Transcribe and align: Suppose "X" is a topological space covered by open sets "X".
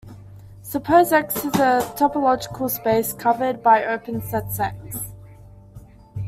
Suppose 0.63 1.13
"X" 1.13 1.35
is 1.45 1.53
a 1.57 1.77
topological 1.95 2.71
space 2.71 3.13
covered 3.13 3.61
by 3.61 3.85
open 3.85 4.19
sets 4.19 4.59
"X". 4.59 4.97